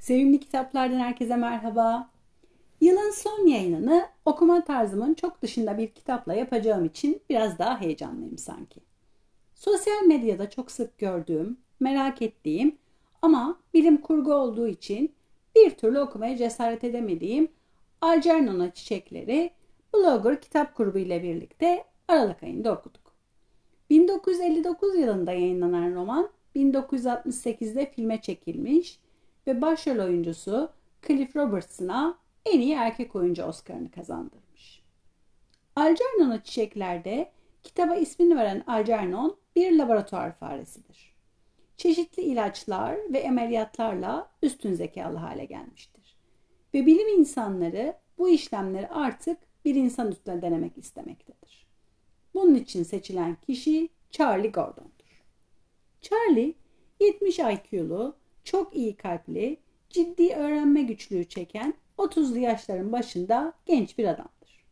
Sevimli 0.00 0.40
kitaplardan 0.40 0.98
herkese 0.98 1.36
merhaba. 1.36 2.10
Yılın 2.80 3.10
son 3.10 3.46
yayınını 3.46 4.08
okuma 4.24 4.64
tarzımın 4.64 5.14
çok 5.14 5.42
dışında 5.42 5.78
bir 5.78 5.88
kitapla 5.88 6.34
yapacağım 6.34 6.84
için 6.84 7.22
biraz 7.30 7.58
daha 7.58 7.80
heyecanlıyım 7.80 8.38
sanki. 8.38 8.80
Sosyal 9.54 10.02
medyada 10.06 10.50
çok 10.50 10.70
sık 10.70 10.98
gördüğüm, 10.98 11.56
merak 11.80 12.22
ettiğim 12.22 12.78
ama 13.22 13.60
bilim 13.74 13.96
kurgu 13.96 14.34
olduğu 14.34 14.68
için 14.68 15.14
bir 15.56 15.70
türlü 15.70 16.00
okumaya 16.00 16.36
cesaret 16.36 16.84
edemediğim 16.84 17.48
Algernon'a 18.00 18.70
Çiçekleri 18.70 19.50
Blogger 19.94 20.40
Kitap 20.40 20.76
Grubu 20.76 20.98
ile 20.98 21.22
birlikte 21.22 21.84
Aralık 22.08 22.42
ayında 22.42 22.72
okuduk. 22.72 23.14
1959 23.90 24.98
yılında 24.98 25.32
yayınlanan 25.32 25.94
roman 25.94 26.28
1968'de 26.56 27.90
filme 27.90 28.20
çekilmiş 28.20 28.98
ve 29.50 29.60
başrol 29.60 29.98
oyuncusu 29.98 30.70
Cliff 31.06 31.36
Robertson'a 31.36 32.18
en 32.46 32.60
iyi 32.60 32.74
erkek 32.74 33.16
oyuncu 33.16 33.44
Oscar'ını 33.44 33.90
kazandırmış. 33.90 34.82
Algernon'a 35.76 36.42
Çiçekler'de 36.44 37.32
kitaba 37.62 37.94
ismini 37.94 38.36
veren 38.36 38.64
Algernon 38.66 39.36
bir 39.56 39.78
laboratuvar 39.78 40.32
faresidir. 40.32 41.14
Çeşitli 41.76 42.22
ilaçlar 42.22 42.96
ve 43.12 43.28
ameliyatlarla 43.28 44.30
üstün 44.42 44.74
zekalı 44.74 45.16
hale 45.16 45.44
gelmiştir. 45.44 46.16
Ve 46.74 46.86
bilim 46.86 47.08
insanları 47.18 47.96
bu 48.18 48.28
işlemleri 48.28 48.88
artık 48.88 49.38
bir 49.64 49.74
insan 49.74 50.12
üstüne 50.12 50.42
denemek 50.42 50.78
istemektedir. 50.78 51.66
Bunun 52.34 52.54
için 52.54 52.82
seçilen 52.82 53.36
kişi 53.46 53.88
Charlie 54.10 54.52
Gordon'dur. 54.52 55.24
Charlie 56.00 56.54
70 57.00 57.38
IQ'lu, 57.38 58.19
çok 58.44 58.76
iyi 58.76 58.96
kalpli, 58.96 59.56
ciddi 59.90 60.34
öğrenme 60.34 60.82
güçlüğü 60.82 61.24
çeken 61.24 61.74
30'lu 61.98 62.38
yaşların 62.38 62.92
başında 62.92 63.52
genç 63.66 63.98
bir 63.98 64.04
adamdır. 64.04 64.64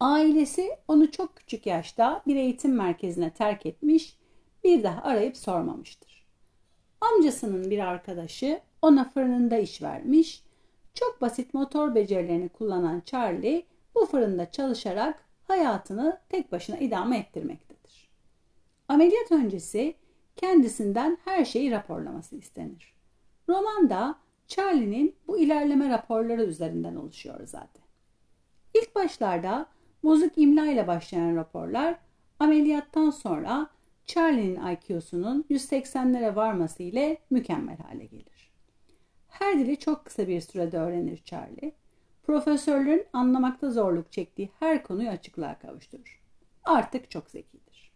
Ailesi 0.00 0.70
onu 0.88 1.10
çok 1.10 1.36
küçük 1.36 1.66
yaşta 1.66 2.22
bir 2.26 2.36
eğitim 2.36 2.74
merkezine 2.74 3.30
terk 3.30 3.66
etmiş, 3.66 4.16
bir 4.64 4.82
daha 4.82 5.02
arayıp 5.02 5.36
sormamıştır. 5.36 6.26
Amcasının 7.00 7.70
bir 7.70 7.78
arkadaşı 7.78 8.60
ona 8.82 9.10
fırınında 9.10 9.56
iş 9.58 9.82
vermiş, 9.82 10.44
çok 10.94 11.20
basit 11.20 11.54
motor 11.54 11.94
becerilerini 11.94 12.48
kullanan 12.48 13.02
Charlie 13.06 13.66
bu 13.94 14.06
fırında 14.06 14.50
çalışarak 14.50 15.24
hayatını 15.44 16.20
tek 16.28 16.52
başına 16.52 16.76
idame 16.76 17.18
ettirmektedir. 17.18 18.08
Ameliyat 18.88 19.32
öncesi 19.32 19.94
kendisinden 20.36 21.18
her 21.24 21.44
şeyi 21.44 21.70
raporlaması 21.70 22.36
istenir. 22.36 22.94
Romanda 23.48 24.18
Charlie'nin 24.46 25.16
bu 25.26 25.38
ilerleme 25.38 25.88
raporları 25.88 26.44
üzerinden 26.44 26.96
oluşuyor 26.96 27.46
zaten. 27.46 27.82
İlk 28.74 28.94
başlarda 28.94 29.66
bozuk 30.04 30.32
imla 30.36 30.66
ile 30.66 30.86
başlayan 30.86 31.36
raporlar 31.36 31.98
ameliyattan 32.40 33.10
sonra 33.10 33.70
Charlie'nin 34.06 34.60
IQ'sunun 34.66 35.44
180'lere 35.50 36.36
varması 36.36 36.82
ile 36.82 37.18
mükemmel 37.30 37.78
hale 37.78 38.04
gelir. 38.04 38.52
Her 39.28 39.58
dili 39.58 39.78
çok 39.78 40.04
kısa 40.04 40.28
bir 40.28 40.40
sürede 40.40 40.78
öğrenir 40.78 41.22
Charlie. 41.24 41.72
Profesörlerin 42.22 43.06
anlamakta 43.12 43.70
zorluk 43.70 44.12
çektiği 44.12 44.50
her 44.60 44.82
konuyu 44.82 45.08
açıklığa 45.08 45.58
kavuşturur. 45.58 46.22
Artık 46.64 47.10
çok 47.10 47.30
zekidir. 47.30 47.92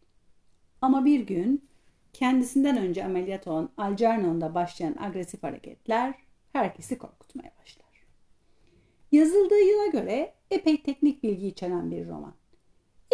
Ama 0.80 1.04
bir 1.04 1.20
gün 1.20 1.68
kendisinden 2.16 2.76
önce 2.76 3.04
ameliyat 3.04 3.46
olan 3.46 3.70
Algernon'da 3.76 4.54
başlayan 4.54 4.96
agresif 4.98 5.42
hareketler 5.42 6.14
herkesi 6.52 6.98
korkutmaya 6.98 7.52
başlar. 7.60 8.06
Yazıldığı 9.12 9.60
yıla 9.60 9.86
göre 9.86 10.34
epey 10.50 10.82
teknik 10.82 11.22
bilgi 11.22 11.46
içeren 11.46 11.90
bir 11.90 12.08
roman. 12.08 12.34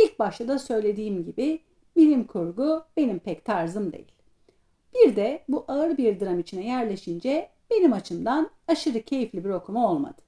İlk 0.02 0.18
başta 0.18 0.48
da 0.48 0.58
söylediğim 0.58 1.24
gibi 1.24 1.60
bilim 1.96 2.26
kurgu 2.26 2.84
benim 2.96 3.18
pek 3.18 3.44
tarzım 3.44 3.92
değil. 3.92 4.12
Bir 4.94 5.16
de 5.16 5.44
bu 5.48 5.64
ağır 5.68 5.98
bir 5.98 6.20
dram 6.20 6.40
içine 6.40 6.66
yerleşince 6.66 7.48
benim 7.70 7.92
açımdan 7.92 8.50
aşırı 8.68 9.02
keyifli 9.02 9.44
bir 9.44 9.50
okuma 9.50 9.90
olmadı. 9.90 10.22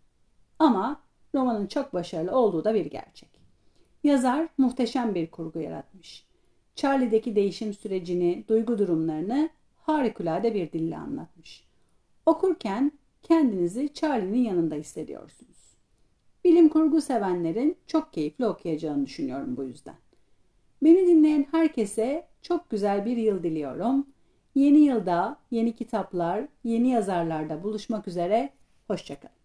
Ama 0.58 1.00
romanın 1.34 1.66
çok 1.66 1.94
başarılı 1.94 2.36
olduğu 2.36 2.64
da 2.64 2.74
bir 2.74 2.86
gerçek. 2.86 3.30
Yazar 4.04 4.48
muhteşem 4.58 5.14
bir 5.14 5.30
kurgu 5.30 5.60
yaratmış. 5.60 6.33
Charlie'deki 6.76 7.36
değişim 7.36 7.74
sürecini, 7.74 8.44
duygu 8.48 8.78
durumlarını 8.78 9.50
harikulade 9.76 10.54
bir 10.54 10.72
dille 10.72 10.96
anlatmış. 10.96 11.64
Okurken 12.26 12.92
kendinizi 13.22 13.94
Charlie'nin 13.94 14.44
yanında 14.44 14.74
hissediyorsunuz. 14.74 15.76
Bilim 16.44 16.68
kurgu 16.68 17.00
sevenlerin 17.00 17.76
çok 17.86 18.12
keyifli 18.12 18.46
okuyacağını 18.46 19.06
düşünüyorum 19.06 19.56
bu 19.56 19.64
yüzden. 19.64 19.96
Beni 20.82 21.06
dinleyen 21.06 21.46
herkese 21.50 22.28
çok 22.42 22.70
güzel 22.70 23.06
bir 23.06 23.16
yıl 23.16 23.42
diliyorum. 23.42 24.06
Yeni 24.54 24.78
yılda 24.78 25.36
yeni 25.50 25.76
kitaplar, 25.76 26.48
yeni 26.64 26.88
yazarlarda 26.88 27.62
buluşmak 27.62 28.08
üzere. 28.08 28.50
Hoşçakalın. 28.86 29.43